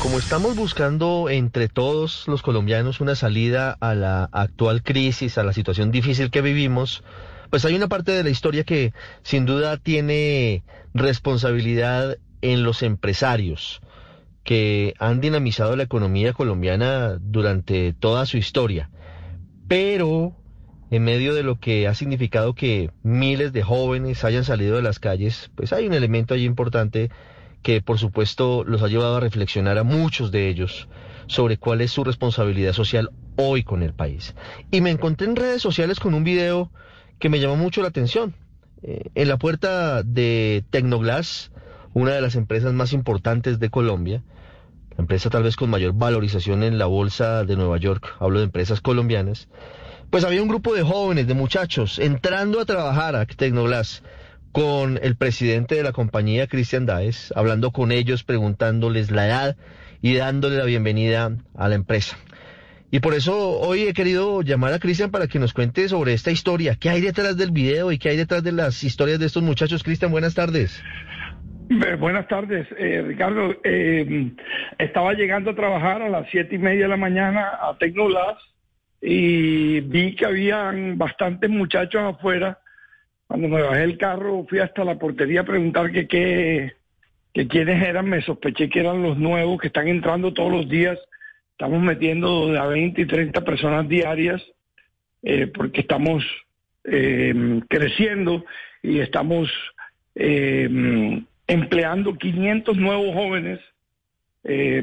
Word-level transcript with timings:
Como 0.00 0.18
estamos 0.18 0.54
buscando 0.54 1.28
entre 1.28 1.68
todos 1.68 2.26
los 2.26 2.40
colombianos 2.40 3.02
una 3.02 3.14
salida 3.14 3.76
a 3.80 3.94
la 3.94 4.30
actual 4.32 4.82
crisis, 4.82 5.36
a 5.36 5.42
la 5.42 5.52
situación 5.52 5.90
difícil 5.90 6.30
que 6.30 6.40
vivimos, 6.40 7.04
pues 7.50 7.66
hay 7.66 7.74
una 7.74 7.86
parte 7.86 8.12
de 8.12 8.24
la 8.24 8.30
historia 8.30 8.64
que 8.64 8.94
sin 9.24 9.44
duda 9.44 9.76
tiene 9.76 10.62
responsabilidad 10.94 12.16
en 12.40 12.62
los 12.62 12.82
empresarios 12.82 13.82
que 14.42 14.94
han 14.98 15.20
dinamizado 15.20 15.76
la 15.76 15.82
economía 15.82 16.32
colombiana 16.32 17.18
durante 17.20 17.92
toda 17.92 18.24
su 18.24 18.38
historia. 18.38 18.88
Pero 19.68 20.34
en 20.90 21.04
medio 21.04 21.34
de 21.34 21.42
lo 21.42 21.60
que 21.60 21.86
ha 21.86 21.94
significado 21.94 22.54
que 22.54 22.90
miles 23.02 23.52
de 23.52 23.62
jóvenes 23.62 24.24
hayan 24.24 24.44
salido 24.44 24.76
de 24.76 24.82
las 24.82 24.98
calles, 24.98 25.50
pues 25.56 25.74
hay 25.74 25.86
un 25.86 25.92
elemento 25.92 26.32
allí 26.32 26.46
importante 26.46 27.10
que 27.62 27.82
por 27.82 27.98
supuesto 27.98 28.64
los 28.64 28.82
ha 28.82 28.88
llevado 28.88 29.16
a 29.16 29.20
reflexionar 29.20 29.78
a 29.78 29.84
muchos 29.84 30.30
de 30.30 30.48
ellos 30.48 30.88
sobre 31.26 31.58
cuál 31.58 31.80
es 31.80 31.92
su 31.92 32.04
responsabilidad 32.04 32.72
social 32.72 33.10
hoy 33.36 33.62
con 33.62 33.82
el 33.82 33.92
país. 33.92 34.34
Y 34.70 34.80
me 34.80 34.90
encontré 34.90 35.26
en 35.26 35.36
redes 35.36 35.62
sociales 35.62 36.00
con 36.00 36.14
un 36.14 36.24
video 36.24 36.70
que 37.18 37.28
me 37.28 37.38
llamó 37.38 37.56
mucho 37.56 37.82
la 37.82 37.88
atención. 37.88 38.34
Eh, 38.82 39.10
en 39.14 39.28
la 39.28 39.36
puerta 39.36 40.02
de 40.02 40.64
Tecnoglass, 40.70 41.52
una 41.92 42.12
de 42.12 42.20
las 42.20 42.34
empresas 42.34 42.72
más 42.72 42.92
importantes 42.92 43.58
de 43.58 43.70
Colombia, 43.70 44.22
la 44.90 45.02
empresa 45.02 45.30
tal 45.30 45.42
vez 45.42 45.56
con 45.56 45.70
mayor 45.70 45.92
valorización 45.92 46.62
en 46.62 46.78
la 46.78 46.86
bolsa 46.86 47.44
de 47.44 47.56
Nueva 47.56 47.76
York, 47.76 48.16
hablo 48.18 48.38
de 48.38 48.46
empresas 48.46 48.80
colombianas, 48.80 49.48
pues 50.10 50.24
había 50.24 50.42
un 50.42 50.48
grupo 50.48 50.74
de 50.74 50.82
jóvenes, 50.82 51.26
de 51.26 51.34
muchachos, 51.34 51.98
entrando 51.98 52.60
a 52.60 52.64
trabajar 52.64 53.14
a 53.14 53.26
Tecnoglass 53.26 54.02
con 54.52 54.98
el 55.02 55.16
presidente 55.16 55.76
de 55.76 55.82
la 55.82 55.92
compañía, 55.92 56.46
Cristian 56.46 56.86
Daes, 56.86 57.32
hablando 57.36 57.70
con 57.70 57.92
ellos, 57.92 58.24
preguntándoles 58.24 59.10
la 59.10 59.26
edad 59.26 59.56
y 60.02 60.14
dándole 60.14 60.56
la 60.56 60.64
bienvenida 60.64 61.30
a 61.56 61.68
la 61.68 61.74
empresa. 61.74 62.16
Y 62.90 62.98
por 62.98 63.14
eso 63.14 63.60
hoy 63.60 63.82
he 63.82 63.92
querido 63.92 64.42
llamar 64.42 64.72
a 64.72 64.80
Cristian 64.80 65.12
para 65.12 65.28
que 65.28 65.38
nos 65.38 65.52
cuente 65.52 65.88
sobre 65.88 66.12
esta 66.12 66.32
historia, 66.32 66.74
qué 66.74 66.90
hay 66.90 67.00
detrás 67.00 67.36
del 67.36 67.52
video 67.52 67.92
y 67.92 67.98
qué 67.98 68.08
hay 68.08 68.16
detrás 68.16 68.42
de 68.42 68.50
las 68.50 68.82
historias 68.82 69.20
de 69.20 69.26
estos 69.26 69.44
muchachos. 69.44 69.84
Cristian, 69.84 70.10
buenas 70.10 70.34
tardes. 70.34 70.82
Buenas 72.00 72.26
tardes, 72.26 72.66
eh, 72.76 73.00
Ricardo. 73.06 73.54
Eh, 73.62 74.32
estaba 74.78 75.12
llegando 75.12 75.52
a 75.52 75.54
trabajar 75.54 76.02
a 76.02 76.08
las 76.08 76.28
siete 76.28 76.56
y 76.56 76.58
media 76.58 76.82
de 76.82 76.88
la 76.88 76.96
mañana 76.96 77.48
a 77.62 77.78
Tecnolas 77.78 78.38
y 79.00 79.78
vi 79.82 80.16
que 80.16 80.26
habían 80.26 80.98
bastantes 80.98 81.48
muchachos 81.48 82.02
afuera 82.16 82.58
cuando 83.30 83.46
me 83.46 83.62
bajé 83.62 83.84
el 83.84 83.96
carro, 83.96 84.44
fui 84.48 84.58
hasta 84.58 84.84
la 84.84 84.98
portería 84.98 85.42
a 85.42 85.44
preguntar 85.44 85.92
que 85.92 86.08
qué, 86.08 86.72
que 87.32 87.46
quiénes 87.46 87.80
eran, 87.80 88.08
me 88.08 88.22
sospeché 88.22 88.68
que 88.68 88.80
eran 88.80 89.04
los 89.04 89.18
nuevos 89.18 89.60
que 89.60 89.68
están 89.68 89.86
entrando 89.86 90.34
todos 90.34 90.50
los 90.50 90.68
días. 90.68 90.98
Estamos 91.52 91.80
metiendo 91.80 92.60
a 92.60 92.66
20 92.66 93.00
y 93.00 93.06
30 93.06 93.44
personas 93.44 93.88
diarias 93.88 94.42
eh, 95.22 95.46
porque 95.46 95.82
estamos 95.82 96.24
eh, 96.82 97.60
creciendo 97.68 98.44
y 98.82 98.98
estamos 98.98 99.48
eh, 100.16 101.22
empleando 101.46 102.18
500 102.18 102.76
nuevos 102.78 103.14
jóvenes 103.14 103.60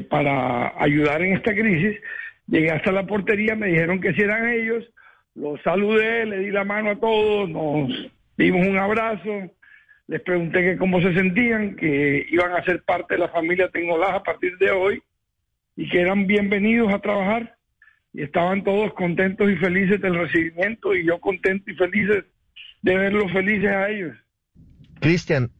para 0.08 0.72
ayudar 0.82 1.20
en 1.20 1.36
esta 1.36 1.52
crisis. 1.52 2.00
Llegué 2.46 2.70
hasta 2.70 2.92
la 2.92 3.06
portería, 3.06 3.54
me 3.56 3.66
dijeron 3.66 4.00
que 4.00 4.14
si 4.14 4.22
eran 4.22 4.48
ellos, 4.48 4.86
los 5.34 5.60
saludé, 5.60 6.24
le 6.24 6.38
di 6.38 6.50
la 6.50 6.64
mano 6.64 6.92
a 6.92 6.96
todos, 6.96 7.50
nos 7.50 8.10
dimos 8.38 8.66
un 8.66 8.78
abrazo, 8.78 9.50
les 10.06 10.22
pregunté 10.22 10.62
que 10.62 10.78
cómo 10.78 11.02
se 11.02 11.12
sentían, 11.12 11.76
que 11.76 12.26
iban 12.30 12.52
a 12.52 12.64
ser 12.64 12.82
parte 12.84 13.14
de 13.14 13.20
la 13.20 13.28
familia 13.28 13.68
Tengolás 13.68 14.14
a 14.14 14.22
partir 14.22 14.56
de 14.58 14.70
hoy 14.70 15.02
y 15.76 15.88
que 15.88 16.00
eran 16.00 16.26
bienvenidos 16.26 16.92
a 16.94 17.00
trabajar 17.00 17.56
y 18.14 18.22
estaban 18.22 18.64
todos 18.64 18.94
contentos 18.94 19.50
y 19.50 19.56
felices 19.56 20.00
del 20.00 20.14
recibimiento 20.14 20.94
y 20.94 21.04
yo 21.04 21.20
contento 21.20 21.70
y 21.70 21.74
felices 21.74 22.24
de 22.80 22.96
verlos 22.96 23.30
felices 23.32 23.68
a 23.68 23.90
ellos. 23.90 24.16
Cristian, 25.00 25.50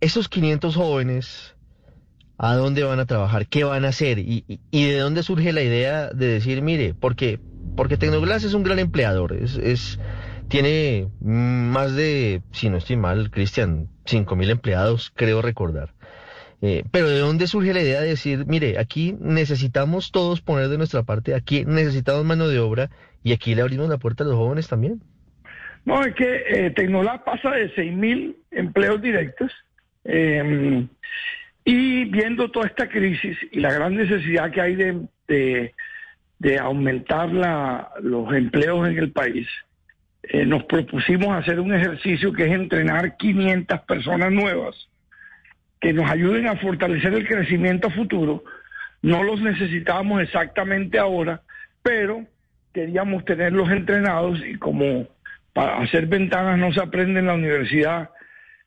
esos 0.00 0.28
500 0.28 0.76
jóvenes, 0.76 1.56
¿a 2.38 2.54
dónde 2.54 2.84
van 2.84 3.00
a 3.00 3.06
trabajar? 3.06 3.46
¿Qué 3.46 3.64
van 3.64 3.84
a 3.84 3.88
hacer? 3.88 4.18
¿Y, 4.18 4.60
de 4.70 4.98
dónde 4.98 5.22
surge 5.22 5.52
la 5.52 5.62
idea 5.62 6.10
de 6.10 6.26
decir, 6.26 6.62
mire, 6.62 6.94
porque, 6.94 7.40
porque 7.76 7.96
Tecnoglass 7.96 8.44
es 8.44 8.54
un 8.54 8.62
gran 8.62 8.78
empleador, 8.78 9.32
es 9.32 9.98
tiene 10.50 11.08
más 11.20 11.94
de, 11.94 12.42
si 12.50 12.68
no 12.68 12.76
estoy 12.76 12.96
mal, 12.96 13.30
Cristian, 13.30 13.88
cinco 14.04 14.36
mil 14.36 14.50
empleados, 14.50 15.12
creo 15.14 15.40
recordar. 15.40 15.90
Eh, 16.60 16.84
pero 16.90 17.08
¿de 17.08 17.20
dónde 17.20 17.46
surge 17.46 17.72
la 17.72 17.80
idea 17.80 18.02
de 18.02 18.08
decir, 18.08 18.44
mire, 18.46 18.78
aquí 18.78 19.16
necesitamos 19.18 20.12
todos 20.12 20.42
poner 20.42 20.68
de 20.68 20.76
nuestra 20.76 21.04
parte, 21.04 21.34
aquí 21.34 21.64
necesitamos 21.64 22.24
mano 22.24 22.48
de 22.48 22.58
obra 22.58 22.90
y 23.22 23.32
aquí 23.32 23.54
le 23.54 23.62
abrimos 23.62 23.88
la 23.88 23.96
puerta 23.96 24.24
a 24.24 24.26
los 24.26 24.36
jóvenes 24.36 24.68
también? 24.68 25.00
No, 25.86 26.04
es 26.04 26.14
que 26.14 26.42
eh, 26.48 26.70
Tecnolab 26.72 27.24
pasa 27.24 27.52
de 27.52 27.72
seis 27.74 27.92
mil 27.94 28.36
empleos 28.50 29.00
directos 29.00 29.50
em, 30.04 30.88
y 31.64 32.04
viendo 32.06 32.50
toda 32.50 32.66
esta 32.66 32.88
crisis 32.88 33.38
y 33.52 33.60
la 33.60 33.72
gran 33.72 33.94
necesidad 33.94 34.50
que 34.50 34.60
hay 34.60 34.74
de, 34.74 35.72
de, 36.38 36.58
aumentar 36.58 37.32
la, 37.32 37.90
los 38.02 38.34
empleos 38.34 38.86
en 38.88 38.98
el 38.98 39.12
país, 39.12 39.48
eh, 40.32 40.46
nos 40.46 40.62
propusimos 40.62 41.36
hacer 41.36 41.58
un 41.58 41.74
ejercicio 41.74 42.32
que 42.32 42.44
es 42.44 42.52
entrenar 42.52 43.16
500 43.16 43.80
personas 43.80 44.30
nuevas 44.30 44.76
que 45.80 45.92
nos 45.92 46.08
ayuden 46.08 46.46
a 46.46 46.54
fortalecer 46.54 47.12
el 47.14 47.26
crecimiento 47.26 47.90
futuro. 47.90 48.44
No 49.02 49.24
los 49.24 49.40
necesitábamos 49.40 50.22
exactamente 50.22 51.00
ahora, 51.00 51.42
pero 51.82 52.24
queríamos 52.72 53.24
tenerlos 53.24 53.70
entrenados 53.70 54.40
y 54.46 54.54
como 54.54 55.08
para 55.52 55.78
hacer 55.78 56.06
ventanas 56.06 56.58
no 56.58 56.72
se 56.72 56.80
aprende 56.80 57.18
en 57.18 57.26
la 57.26 57.34
universidad, 57.34 58.10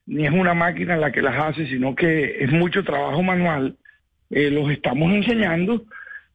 ni 0.06 0.26
es 0.26 0.34
una 0.34 0.54
máquina 0.54 0.98
la 0.98 1.14
que 1.14 1.22
las 1.22 1.42
hace, 1.42 1.66
sino 1.68 1.96
que 1.96 2.44
es 2.44 2.52
mucho 2.52 2.84
trabajo 2.84 3.24
manual. 3.24 3.78
Eh, 4.30 4.50
los 4.50 4.70
estamos 4.70 5.14
enseñando, 5.14 5.86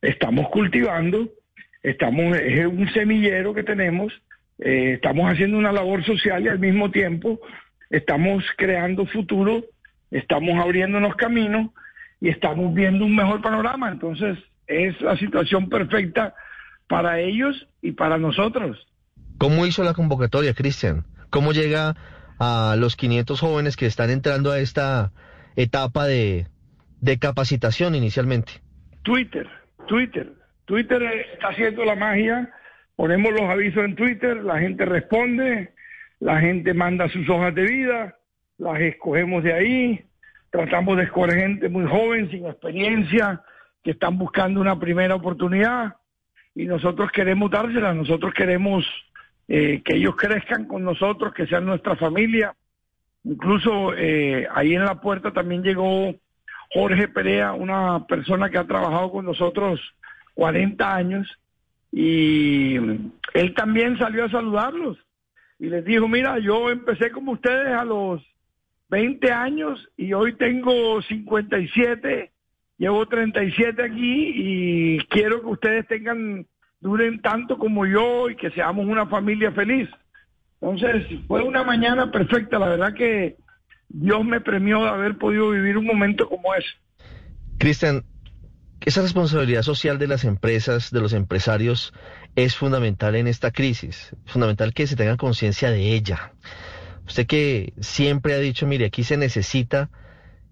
estamos 0.00 0.49
cultivando, 0.49 1.28
estamos, 1.83 2.34
es 2.38 2.67
un 2.67 2.91
semillero 2.94 3.53
que 3.53 3.62
tenemos 3.62 4.11
eh, 4.58 4.94
estamos 4.94 5.30
haciendo 5.30 5.56
una 5.56 5.72
labor 5.72 6.04
social 6.04 6.44
y 6.44 6.48
al 6.48 6.58
mismo 6.58 6.91
tiempo 6.91 7.41
estamos 7.91 8.44
creando 8.56 9.06
futuro, 9.06 9.64
estamos 10.10 10.58
abriéndonos 10.60 11.14
caminos 11.16 11.70
y 12.20 12.28
estamos 12.28 12.74
viendo 12.74 13.04
un 13.04 13.14
mejor 13.14 13.41
panorama. 13.41 13.91
Entonces 13.91 14.38
es 14.66 15.00
la 15.00 15.16
situación 15.16 15.69
perfecta 15.69 16.34
para 16.88 17.20
ellos 17.20 17.69
y 17.82 17.92
para 17.92 18.19
nosotros. 18.19 18.86
¿Cómo 19.38 19.66
hizo 19.66 19.84
la 19.84 19.94
convocatoria, 19.94 20.54
Cristian? 20.54 21.04
¿Cómo 21.30 21.52
llega 21.52 21.94
a 22.40 22.76
los 22.78 22.96
500 22.96 23.40
jóvenes 23.40 23.76
que 23.76 23.86
están 23.86 24.10
entrando 24.10 24.50
a 24.50 24.58
esta 24.58 25.12
etapa 25.54 26.06
de, 26.06 26.46
de 27.00 27.19
capacitación 27.19 27.94
inicialmente? 27.94 28.52
Twitter, 29.02 29.49
Twitter. 29.87 30.32
Twitter 30.64 31.02
está 31.32 31.49
haciendo 31.49 31.84
la 31.84 31.94
magia 31.94 32.52
Ponemos 32.99 33.31
los 33.31 33.43
avisos 33.43 33.85
en 33.85 33.95
Twitter, 33.95 34.43
la 34.43 34.59
gente 34.59 34.85
responde, 34.85 35.73
la 36.19 36.41
gente 36.41 36.75
manda 36.75 37.09
sus 37.09 37.29
hojas 37.29 37.55
de 37.55 37.62
vida, 37.62 38.17
las 38.59 38.81
escogemos 38.81 39.45
de 39.45 39.53
ahí, 39.53 40.05
tratamos 40.50 40.97
de 40.97 41.05
escoger 41.05 41.39
gente 41.39 41.69
muy 41.69 41.87
joven, 41.87 42.29
sin 42.29 42.45
experiencia, 42.47 43.41
que 43.85 43.93
están 43.93 44.19
buscando 44.19 44.61
una 44.61 44.81
primera 44.81 45.15
oportunidad. 45.15 45.95
Y 46.56 46.67
nosotros 46.67 47.12
queremos 47.12 47.53
dársela, 47.53 47.95
nosotros 47.95 48.35
queremos 48.35 48.85
eh, 49.47 49.81
que 49.85 49.95
ellos 49.95 50.17
crezcan 50.17 50.65
con 50.65 50.83
nosotros, 50.83 51.33
que 51.33 51.47
sean 51.47 51.67
nuestra 51.67 51.95
familia. 51.95 52.53
Incluso 53.23 53.95
eh, 53.95 54.49
ahí 54.53 54.75
en 54.75 54.85
la 54.85 55.00
puerta 55.00 55.33
también 55.33 55.62
llegó 55.62 56.17
Jorge 56.75 57.06
Perea, 57.06 57.53
una 57.53 58.09
persona 58.09 58.50
que 58.50 58.59
ha 58.59 58.67
trabajado 58.67 59.12
con 59.12 59.25
nosotros 59.25 59.81
40 60.35 60.97
años 60.97 61.39
y 61.93 62.76
él 62.76 63.55
también 63.56 63.99
salió 63.99 64.25
a 64.25 64.31
saludarlos 64.31 64.99
y 65.58 65.69
les 65.69 65.85
dijo, 65.85 66.06
mira, 66.08 66.38
yo 66.38 66.70
empecé 66.70 67.11
como 67.11 67.32
ustedes 67.32 67.75
a 67.75 67.85
los 67.85 68.23
20 68.90 69.31
años 69.32 69.88
y 69.96 70.12
hoy 70.12 70.35
tengo 70.35 71.02
57, 71.02 72.31
llevo 72.79 73.06
37 73.06 73.82
aquí 73.82 74.32
y 74.35 74.99
quiero 75.06 75.40
que 75.40 75.46
ustedes 75.46 75.87
tengan, 75.88 76.46
duren 76.81 77.20
tanto 77.20 77.58
como 77.58 77.87
yo 77.87 78.31
y 78.31 78.37
que 78.37 78.50
seamos 78.50 78.87
una 78.87 79.06
familia 79.06 79.52
feliz. 79.52 79.88
Entonces, 80.61 81.06
fue 81.26 81.43
una 81.43 81.64
mañana 81.64 82.11
perfecta, 82.11 82.58
la 82.58 82.69
verdad 82.69 82.94
que 82.94 83.37
Dios 83.88 84.25
me 84.25 84.40
premió 84.40 84.82
de 84.82 84.90
haber 84.90 85.19
podido 85.19 85.50
vivir 85.50 85.76
un 85.76 85.87
momento 85.87 86.29
como 86.29 86.55
ese. 86.55 86.69
Cristian, 87.58 88.05
esa 88.88 89.02
responsabilidad 89.02 89.62
social 89.64 89.99
de 89.99 90.08
las 90.08 90.25
empresas, 90.25 90.90
de 90.90 91.00
los 91.00 91.12
empresarios, 91.12 91.93
es 92.37 92.56
fundamental 92.56 93.17
en 93.17 93.26
esta 93.26 93.50
crisis. 93.50 94.17
Fundamental 94.25 94.73
que 94.73 94.87
se 94.87 94.96
tenga 94.96 95.19
conciencia 95.19 95.70
de 95.70 95.93
ella. 95.93 96.32
Usted 97.06 97.26
que 97.26 97.75
siempre 97.81 98.32
ha 98.32 98.38
dicho, 98.38 98.67
mire, 98.67 98.87
aquí 98.87 99.05
se 99.05 99.19
necesita 99.19 99.90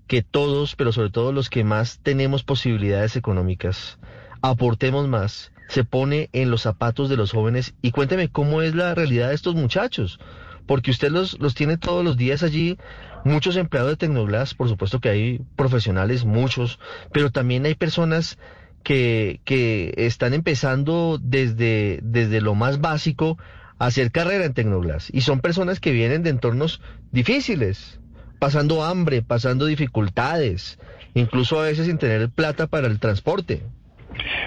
que 0.07 0.21
todos, 0.21 0.77
pero 0.77 0.93
sobre 0.93 1.09
todo 1.09 1.33
los 1.33 1.49
que 1.49 1.65
más 1.65 2.01
tenemos 2.03 2.45
posibilidades 2.45 3.17
económicas, 3.17 3.99
aportemos 4.43 5.09
más, 5.09 5.51
se 5.69 5.85
pone 5.85 6.29
en 6.35 6.51
los 6.51 6.61
zapatos 6.61 7.09
de 7.09 7.17
los 7.17 7.33
jóvenes 7.33 7.73
y 7.81 7.91
cuénteme 7.91 8.29
cómo 8.29 8.61
es 8.61 8.75
la 8.75 8.95
realidad 8.95 9.31
de 9.31 9.35
estos 9.35 9.55
muchachos, 9.55 10.21
porque 10.67 10.91
usted 10.91 11.11
los, 11.11 11.39
los 11.41 11.55
tiene 11.55 11.77
todos 11.77 12.05
los 12.05 12.17
días 12.17 12.43
allí, 12.43 12.79
muchos 13.25 13.57
empleados 13.57 13.93
de 13.93 13.97
Tecnoglass, 13.97 14.55
por 14.55 14.69
supuesto 14.69 15.01
que 15.01 15.09
hay 15.09 15.41
profesionales, 15.57 16.25
muchos, 16.25 16.79
pero 17.13 17.31
también 17.31 17.67
hay 17.67 17.75
personas 17.75 18.39
que, 18.83 19.41
que 19.45 19.95
están 19.97 20.35
empezando 20.35 21.19
desde, 21.21 22.01
desde 22.03 22.41
lo 22.41 22.55
más 22.55 22.81
básico 22.81 23.39
hacer 23.79 24.11
carrera 24.11 24.45
en 24.45 24.55
Tecnoglass. 24.55 25.11
Y 25.13 25.23
son 25.23 25.41
personas 25.41 25.81
que 25.81 25.93
vienen 25.93 26.23
de 26.23 26.31
entornos 26.31 26.81
difíciles, 27.13 28.01
pasando 28.39 28.85
hambre, 28.85 29.23
pasando 29.23 29.67
dificultades, 29.67 30.79
incluso 31.15 31.61
a 31.61 31.65
veces 31.65 31.87
sin 31.87 31.99
tener 31.99 32.31
plata 32.31 32.67
para 32.67 32.87
el 32.87 33.01
transporte. 33.01 33.63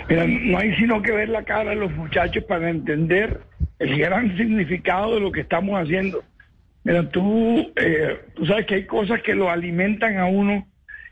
Mira, 0.07 0.25
no 0.25 0.57
hay 0.57 0.75
sino 0.75 1.01
que 1.01 1.11
ver 1.11 1.29
la 1.29 1.43
cara 1.43 1.71
de 1.71 1.75
los 1.75 1.91
muchachos 1.91 2.43
para 2.45 2.69
entender 2.69 3.41
el 3.79 3.97
gran 3.97 4.37
significado 4.37 5.15
de 5.15 5.21
lo 5.21 5.31
que 5.31 5.41
estamos 5.41 5.81
haciendo. 5.81 6.23
Mira, 6.83 7.09
tú, 7.09 7.71
eh, 7.75 8.19
tú 8.35 8.45
sabes 8.45 8.65
que 8.65 8.75
hay 8.75 8.85
cosas 8.85 9.21
que 9.21 9.35
lo 9.35 9.49
alimentan 9.49 10.17
a 10.17 10.25
uno 10.25 10.67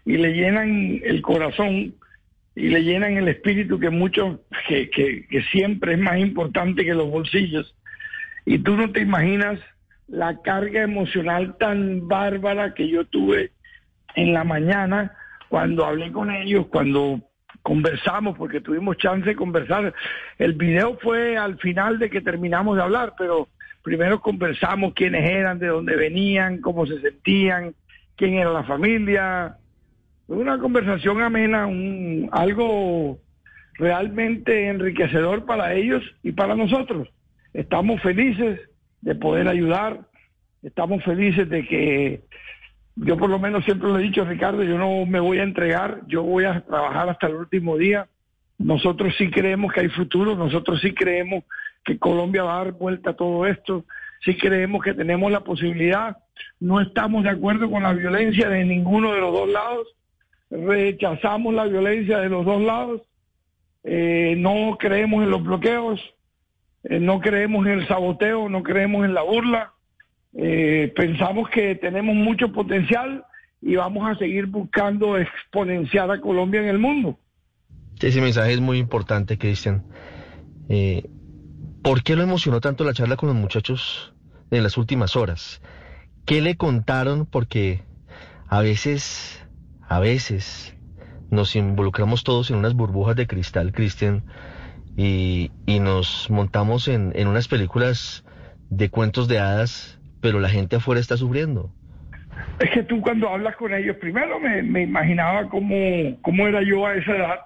y 0.06 0.18
le 0.18 0.34
llenan 0.34 1.02
el 1.04 1.22
corazón 1.22 1.96
y 2.56 2.70
le 2.70 2.84
llenan 2.84 3.18
el 3.18 3.28
espíritu 3.28 3.80
que 3.80 3.90
mucho, 3.90 4.42
que, 4.68 4.90
que, 4.90 5.28
que 5.28 5.42
siempre 5.44 5.94
es 5.94 6.00
más 6.00 6.18
importante 6.18 6.84
que 6.84 6.94
los 6.94 7.10
bolsillos. 7.10 7.76
Y 8.46 8.60
tú 8.60 8.76
no 8.76 8.92
te 8.92 9.02
imaginas 9.02 9.60
la 10.08 10.42
carga 10.42 10.82
emocional 10.82 11.56
tan 11.58 12.08
bárbara 12.08 12.74
que 12.74 12.88
yo 12.88 13.06
tuve 13.06 13.52
en 14.16 14.34
la 14.34 14.44
mañana 14.44 15.16
cuando 15.50 15.86
hablé 15.86 16.12
con 16.12 16.32
ellos, 16.32 16.68
cuando 16.68 17.22
conversamos, 17.68 18.38
porque 18.38 18.62
tuvimos 18.62 18.96
chance 18.96 19.28
de 19.28 19.36
conversar. 19.36 19.94
El 20.38 20.54
video 20.54 20.98
fue 21.02 21.36
al 21.36 21.58
final 21.58 22.00
de 22.00 22.10
que 22.10 22.22
terminamos 22.22 22.78
de 22.78 22.84
hablar, 22.84 23.16
pero 23.18 23.50
primero 23.84 24.22
conversamos 24.22 24.94
quiénes 24.94 25.30
eran, 25.30 25.60
de 25.60 25.68
dónde 25.68 25.98
venían, 25.98 26.62
cómo 26.62 26.86
se 26.86 27.02
sentían, 27.02 27.76
quién 28.16 28.36
era 28.36 28.54
la 28.54 28.64
familia. 28.64 29.58
Fue 30.28 30.38
una 30.38 30.58
conversación 30.60 31.22
amena, 31.22 31.68
un, 31.68 32.30
algo 32.32 33.20
realmente 33.74 34.70
enriquecedor 34.70 35.46
para 35.46 35.74
ellos 35.74 36.02
y 36.24 36.32
para 36.32 36.56
nosotros. 36.56 37.10
Estamos 37.54 38.02
felices 38.02 38.62
de 39.02 39.14
poder 39.16 39.50
ayudar, 39.50 40.08
estamos 40.64 41.04
felices 41.04 41.50
de 41.50 41.68
que 41.68 42.22
yo 43.00 43.18
por 43.18 43.30
lo 43.30 43.40
menos 43.40 43.64
siempre 43.64 43.90
lo 43.90 44.00
he 44.00 44.04
dicho, 44.04 44.26
Ricardo, 44.26 44.64
yo 44.64 44.78
no 44.78 45.06
me 45.06 45.20
voy 45.20 45.40
a 45.40 45.44
entregar, 45.44 46.02
yo 46.08 46.24
voy 46.24 46.46
a 46.46 46.62
trabajar 46.62 47.10
hasta 47.10 47.28
el 47.28 47.36
último 47.36 47.78
día. 47.78 48.08
Nosotros 48.58 49.14
sí 49.18 49.30
creemos 49.30 49.72
que 49.72 49.82
hay 49.82 49.90
futuro, 49.90 50.36
nosotros 50.36 50.82
sí 50.82 50.94
creemos 50.94 51.44
que 51.84 52.00
Colombia 52.00 52.44
va 52.44 52.56
a 52.56 52.64
dar 52.64 52.74
vuelta 52.74 53.12
a 53.12 53.16
todo 53.16 53.46
esto, 53.46 53.86
sí 54.26 54.36
creemos 54.36 54.84
que 54.84 54.94
tenemos 54.94 55.32
la 55.32 55.42
posibilidad, 55.42 56.18
no 56.60 56.82
estamos 56.82 57.24
de 57.24 57.30
acuerdo 57.30 57.70
con 57.70 57.84
la 57.84 57.94
violencia 57.94 58.50
de 58.50 58.66
ninguno 58.66 59.14
de 59.14 59.22
los 59.22 59.32
dos 59.32 59.50
lados, 59.50 59.88
rechazamos 60.50 61.54
la 61.54 61.66
violencia 61.66 62.18
de 62.18 62.30
los 62.30 62.46
dos 62.46 62.62
lados, 62.62 63.02
eh, 63.84 64.36
no 64.38 64.76
creemos 64.80 65.24
en 65.24 65.30
los 65.30 65.44
bloqueos, 65.44 66.02
eh, 66.84 67.00
no 67.00 67.20
creemos 67.20 67.66
en 67.68 67.74
el 67.74 67.88
saboteo, 67.88 68.50
no 68.50 68.64
creemos 68.64 69.06
en 69.06 69.14
la 69.14 69.22
burla. 69.22 69.74
Eh, 70.40 70.94
pensamos 70.96 71.50
que 71.50 71.76
tenemos 71.76 72.16
mucho 72.16 72.52
potencial 72.52 73.26
y 73.60 73.76
vamos 73.76 74.08
a 74.08 74.16
seguir 74.20 74.46
buscando 74.46 75.18
exponenciar 75.18 76.12
a 76.12 76.22
Colombia 76.22 76.62
en 76.62 76.68
el 76.68 76.78
mundo. 76.78 77.18
Ese 78.00 78.22
mensaje 78.22 78.54
es 78.54 78.62
muy 78.62 78.78
importante, 78.78 79.40
Cristian. 79.40 79.84
Eh, 80.70 81.10
¿Por 81.82 82.04
qué 82.04 82.16
lo 82.16 82.22
emocionó 82.22 82.62
tanto 82.62 82.84
la 82.84 82.94
charla 82.94 83.16
con 83.16 83.30
los 83.30 83.36
muchachos 83.36 84.14
en 84.52 84.62
las 84.62 84.78
últimas 84.78 85.16
horas? 85.16 85.60
¿Qué 86.26 86.42
le 86.42 86.56
contaron? 86.56 87.26
Porque 87.26 87.82
a 88.48 88.62
veces, 88.62 89.44
a 89.82 90.00
veces 90.00 90.76
nos 91.32 91.56
involucramos 91.56 92.24
todos 92.24 92.52
en 92.52 92.58
unas 92.58 92.76
burbujas 92.76 93.16
de 93.16 93.26
cristal, 93.26 93.72
Cristian, 93.72 94.24
y, 94.96 95.52
y 95.66 95.80
nos 95.80 96.30
montamos 96.30 96.88
en, 96.88 97.12
en 97.16 97.28
unas 97.28 97.48
películas 97.48 98.24
de 98.70 98.90
cuentos 98.90 99.28
de 99.28 99.40
hadas, 99.40 99.97
pero 100.22 100.40
la 100.40 100.50
gente 100.50 100.76
afuera 100.76 101.00
está 101.00 101.18
sufriendo. 101.18 101.72
Es 102.60 102.70
que 102.72 102.84
tú 102.84 103.02
cuando 103.02 103.30
hablas 103.30 103.56
con 103.56 103.74
ellos, 103.74 103.98
primero 103.98 104.40
me, 104.40 104.62
me 104.62 104.84
imaginaba 104.84 105.50
cómo, 105.50 105.76
cómo 106.22 106.48
era 106.48 106.62
yo 106.62 106.86
a 106.86 106.96
esa 106.96 107.16
edad, 107.16 107.40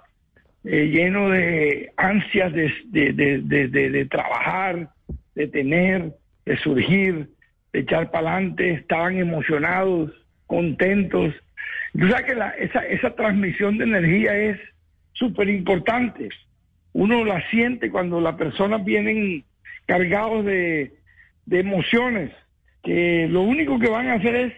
eh, 0.64 0.88
lleno 0.88 1.30
de 1.30 1.92
ansias 1.98 2.54
de, 2.54 2.72
de, 2.88 3.42
de, 3.42 3.68
de, 3.90 4.06
trabajar, 4.06 4.90
de 5.36 5.48
tener, 5.48 6.14
de 6.46 6.58
surgir, 6.58 7.30
de 7.74 7.80
echar 7.80 8.12
para 8.12 8.36
adelante, 8.36 8.72
estaban 8.72 9.18
emocionados, 9.18 10.12
contentos. 10.48 11.34
Tú 11.94 12.08
que 12.26 12.36
la, 12.36 12.50
esa, 12.52 12.80
esa 12.86 13.16
transmisión 13.16 13.78
de 13.78 13.86
energía 13.86 14.36
es 14.36 14.60
súper 15.14 15.50
importante 15.50 16.30
uno 16.94 17.24
la 17.24 17.48
siente 17.50 17.90
cuando 17.90 18.20
las 18.20 18.36
personas 18.36 18.84
vienen 18.84 19.44
cargados 19.86 20.46
de, 20.46 20.94
de 21.46 21.60
emociones, 21.60 22.32
que 22.84 23.28
lo 23.30 23.42
único 23.42 23.80
que 23.80 23.90
van 23.90 24.10
a 24.10 24.16
hacer 24.16 24.36
es 24.36 24.54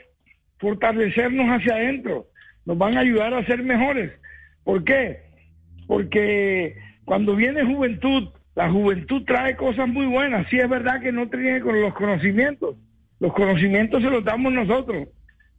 fortalecernos 0.60 1.48
hacia 1.48 1.76
adentro, 1.76 2.28
nos 2.66 2.78
van 2.78 2.98
a 2.98 3.02
ayudar 3.02 3.34
a 3.34 3.46
ser 3.46 3.64
mejores. 3.64 4.12
¿Por 4.64 4.84
qué? 4.84 5.20
Porque 5.88 6.76
cuando 7.06 7.36
viene 7.36 7.66
juventud, 7.66 8.30
la 8.56 8.70
juventud 8.70 9.24
trae 9.26 9.56
cosas 9.56 9.88
muy 9.88 10.06
buenas. 10.06 10.48
Sí 10.50 10.58
es 10.58 10.70
verdad 10.70 11.02
que 11.02 11.12
no 11.12 11.28
tiene 11.28 11.60
con 11.60 11.82
los 11.82 11.94
conocimientos. 11.94 12.76
Los 13.20 13.34
conocimientos 13.34 14.02
se 14.02 14.10
los 14.10 14.24
damos 14.24 14.54
nosotros. 14.54 15.08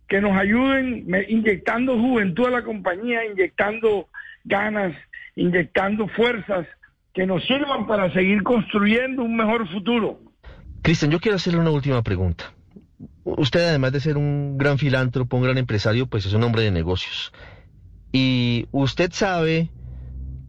Que 0.09 0.21
nos 0.21 0.37
ayuden 0.37 1.07
inyectando 1.29 1.99
juventud 1.99 2.47
a 2.47 2.51
la 2.51 2.63
compañía, 2.63 3.25
inyectando 3.27 4.09
ganas, 4.45 4.95
inyectando 5.35 6.09
fuerzas 6.09 6.67
que 7.13 7.27
nos 7.27 7.45
sirvan 7.47 7.87
para 7.87 8.13
seguir 8.13 8.43
construyendo 8.43 9.23
un 9.23 9.37
mejor 9.37 9.69
futuro. 9.69 10.19
Cristian, 10.85 11.11
yo 11.11 11.19
quiero 11.19 11.37
hacerle 11.37 11.61
una 11.61 11.71
última 11.71 12.03
pregunta. 12.03 12.53
Usted, 13.25 13.69
además 13.69 13.93
de 13.93 14.01
ser 14.01 14.19
un 14.19 14.59
gran 14.59 14.77
filántropo, 14.77 15.39
un 15.39 15.45
gran 15.45 15.57
empresario, 15.57 16.07
pues 16.09 16.27
es 16.27 16.35
un 16.35 16.43
hombre 16.43 16.61
de 16.61 16.71
negocios. 16.71 17.33
Y 18.13 18.69
usted 18.71 19.11
sabe 19.11 19.71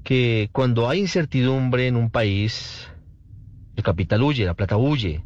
que 0.03 0.49
cuando 0.51 0.89
hay 0.89 0.99
incertidumbre 0.99 1.87
en 1.87 1.95
un 1.95 2.09
país, 2.09 2.89
el 3.77 3.83
capital 3.83 4.23
huye, 4.23 4.43
la 4.43 4.55
plata 4.55 4.75
huye, 4.75 5.23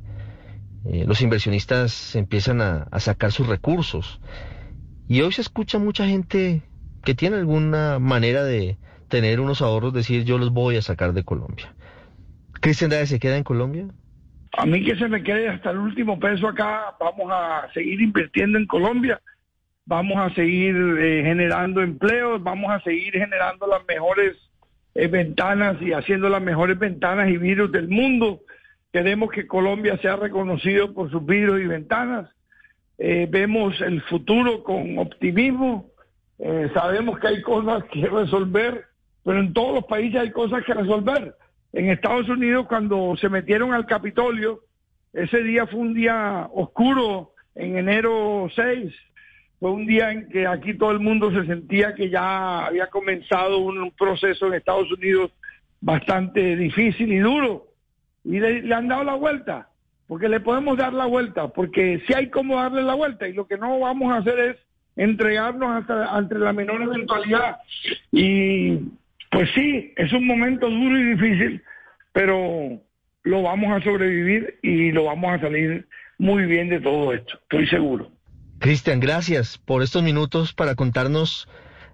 eh, 0.85 1.05
los 1.07 1.21
inversionistas 1.21 2.15
empiezan 2.15 2.61
a, 2.61 2.87
sacar 2.99 3.31
sus 3.31 3.47
recursos. 3.47 4.21
Y 5.07 5.21
hoy 5.21 5.31
se 5.31 5.41
escucha 5.41 5.79
mucha 5.79 6.05
gente 6.05 6.61
que 7.03 7.15
tiene 7.15 7.37
alguna 7.37 7.97
manera 7.97 8.43
de, 8.43 8.77
tener 9.07 9.39
unos 9.39 9.63
ahorros, 9.63 9.91
decir 9.91 10.23
yo 10.23 10.37
los 10.37 10.51
voy 10.51 10.77
a 10.77 10.83
sacar 10.83 11.13
de 11.13 11.23
Colombia. 11.23 11.73
¿Cristian 12.61 12.91
Dávez 12.91 13.09
se 13.09 13.19
queda 13.19 13.37
en 13.37 13.43
Colombia? 13.43 13.87
A 14.53 14.65
mí 14.65 14.83
que 14.83 14.95
se 14.95 15.07
me 15.07 15.23
quede 15.23 15.49
hasta 15.49 15.71
el 15.71 15.77
último 15.77 16.19
peso 16.19 16.47
acá, 16.47 16.95
vamos 16.99 17.31
a 17.31 17.69
seguir 17.73 18.01
invirtiendo 18.01 18.57
en 18.57 18.65
Colombia, 18.65 19.21
vamos 19.85 20.17
a 20.17 20.33
seguir 20.33 20.75
eh, 20.75 21.23
generando 21.23 21.81
empleos, 21.81 22.41
vamos 22.41 22.71
a 22.71 22.79
seguir 22.81 23.13
generando 23.13 23.67
las 23.67 23.85
mejores 23.87 24.35
eh, 24.95 25.07
ventanas 25.07 25.81
y 25.81 25.93
haciendo 25.93 26.29
las 26.29 26.41
mejores 26.41 26.77
ventanas 26.77 27.29
y 27.29 27.37
virus 27.37 27.71
del 27.71 27.87
mundo. 27.87 28.41
Queremos 28.91 29.31
que 29.31 29.47
Colombia 29.47 29.97
sea 30.01 30.15
reconocido 30.15 30.93
por 30.93 31.11
sus 31.11 31.25
virus 31.25 31.61
y 31.61 31.67
ventanas. 31.67 32.29
Eh, 32.97 33.27
vemos 33.29 33.79
el 33.81 34.01
futuro 34.03 34.63
con 34.63 34.97
optimismo. 34.97 35.89
sabemos 36.73 37.19
que 37.19 37.27
hay 37.27 37.41
cosas 37.41 37.83
que 37.91 38.07
resolver 38.07 38.89
pero 39.23 39.41
en 39.41 39.53
todos 39.53 39.75
los 39.75 39.85
países 39.85 40.19
hay 40.21 40.31
cosas 40.31 40.63
que 40.65 40.73
resolver. 40.73 41.35
En 41.73 41.89
Estados 41.89 42.27
Unidos, 42.29 42.67
cuando 42.67 43.15
se 43.17 43.29
metieron 43.29 43.73
al 43.73 43.85
Capitolio, 43.85 44.61
ese 45.13 45.43
día 45.43 45.67
fue 45.67 45.79
un 45.79 45.93
día 45.93 46.47
oscuro, 46.53 47.33
en 47.55 47.77
enero 47.77 48.47
6, 48.55 48.93
fue 49.59 49.71
un 49.71 49.85
día 49.85 50.11
en 50.11 50.29
que 50.29 50.47
aquí 50.47 50.73
todo 50.75 50.91
el 50.91 50.99
mundo 50.99 51.31
se 51.31 51.45
sentía 51.45 51.93
que 51.93 52.09
ya 52.09 52.65
había 52.65 52.87
comenzado 52.87 53.59
un 53.59 53.91
proceso 53.91 54.47
en 54.47 54.53
Estados 54.53 54.91
Unidos 54.91 55.31
bastante 55.81 56.55
difícil 56.55 57.11
y 57.11 57.19
duro. 57.19 57.67
Y 58.23 58.39
le, 58.39 58.73
han 58.73 58.87
dado 58.87 59.03
la 59.03 59.15
vuelta, 59.15 59.69
porque 60.07 60.29
le 60.29 60.39
podemos 60.39 60.77
dar 60.77 60.93
la 60.93 61.05
vuelta, 61.05 61.49
porque 61.49 62.01
si 62.05 62.13
hay 62.13 62.29
como 62.29 62.55
darle 62.55 62.83
la 62.83 62.93
vuelta 62.93 63.27
y 63.27 63.33
lo 63.33 63.47
que 63.47 63.57
no 63.57 63.79
vamos 63.79 64.11
a 64.11 64.17
hacer 64.17 64.39
es 64.39 64.57
entregarnos 64.95 65.81
hasta 65.81 66.15
ante 66.15 66.35
la 66.35 66.53
menor 66.53 66.81
eventualidad. 66.81 67.57
Y 68.11 68.79
pues 69.31 69.49
sí, 69.55 69.93
es 69.95 70.11
un 70.13 70.25
momento 70.25 70.69
duro 70.69 70.97
y 70.97 71.15
difícil, 71.15 71.63
pero 72.13 72.81
lo 73.23 73.41
vamos 73.43 73.71
a 73.71 73.83
sobrevivir 73.83 74.59
y 74.61 74.91
lo 74.91 75.05
vamos 75.05 75.33
a 75.33 75.41
salir 75.41 75.87
muy 76.17 76.45
bien 76.45 76.69
de 76.69 76.79
todo 76.79 77.13
esto, 77.13 77.33
estoy 77.43 77.67
seguro. 77.67 78.11
Cristian, 78.59 78.99
gracias 78.99 79.57
por 79.57 79.83
estos 79.83 80.03
minutos 80.03 80.53
para 80.53 80.75
contarnos 80.75 81.47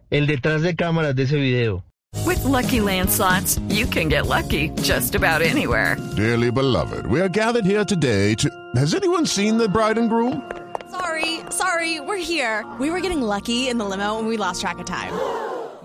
el 0.09 0.27
detrás 0.27 0.61
de 0.61 0.75
cámaras 0.75 1.15
de 1.15 1.23
ese 1.23 1.37
video. 1.37 1.83
With 2.25 2.43
lucky 2.43 2.79
landslots, 2.79 3.59
you 3.69 3.85
can 3.85 4.09
get 4.09 4.25
lucky 4.25 4.69
just 4.81 5.15
about 5.15 5.41
anywhere. 5.41 5.97
Dearly 6.15 6.49
beloved, 6.49 7.05
we 7.07 7.19
are 7.19 7.29
gathered 7.29 7.65
here 7.65 7.83
today 7.83 8.33
to. 8.35 8.49
Has 8.75 8.95
anyone 8.95 9.25
seen 9.25 9.57
the 9.57 9.67
bride 9.67 9.97
and 9.97 10.09
groom? 10.09 10.41
Sorry, 10.89 11.41
sorry, 11.49 11.99
we're 11.99 12.17
here. 12.17 12.65
We 12.79 12.89
were 12.89 13.01
getting 13.01 13.21
lucky 13.21 13.67
in 13.67 13.77
the 13.77 13.85
limo 13.85 14.17
and 14.17 14.27
we 14.27 14.37
lost 14.37 14.61
track 14.61 14.79
of 14.79 14.85
time. 14.85 15.13